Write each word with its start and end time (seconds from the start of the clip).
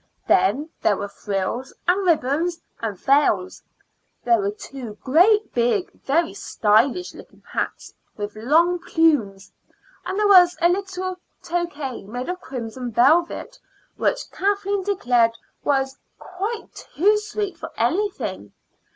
Then 0.27 0.71
there 0.81 0.97
were 0.97 1.07
frills 1.07 1.71
and 1.87 2.03
ribbons 2.07 2.59
and 2.81 2.97
veils; 2.97 3.61
there 4.23 4.39
were 4.39 4.49
two 4.49 4.97
great, 5.03 5.53
big, 5.53 5.91
very 5.93 6.33
stylish 6.33 7.13
looking 7.13 7.43
hats, 7.47 7.93
with 8.17 8.35
long 8.35 8.79
plumes; 8.79 9.51
and 10.03 10.17
there 10.17 10.27
was 10.27 10.57
a 10.59 10.69
little 10.69 11.17
toque 11.43 12.01
made 12.07 12.29
of 12.29 12.41
crimson 12.41 12.89
velvet, 12.91 13.59
which 13.95 14.31
Kathleen 14.31 14.81
declared 14.81 15.37
was 15.63 15.99
quite 16.17 16.73
too 16.73 17.19
sweet 17.19 17.55
for 17.55 17.69
anything. 17.77 18.53